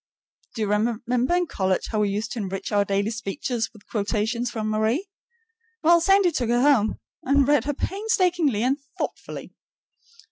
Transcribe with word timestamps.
Do 0.55 0.63
you 0.63 0.67
remember 0.67 1.35
in 1.37 1.45
college 1.45 1.89
how 1.91 1.99
we 1.99 2.09
used 2.09 2.31
to 2.31 2.39
enrich 2.39 2.71
our 2.71 2.83
daily 2.83 3.11
speech 3.11 3.51
with 3.51 3.85
quotations 3.85 4.49
from 4.49 4.67
Marie? 4.67 5.07
Well, 5.83 6.01
Sandy 6.01 6.31
took 6.31 6.49
her 6.49 6.63
home 6.63 6.99
and 7.21 7.47
read 7.47 7.65
her 7.65 7.75
painstakingly 7.75 8.63
and 8.63 8.79
thoughtfully. 8.97 9.53